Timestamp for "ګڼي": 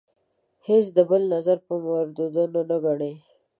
2.83-3.13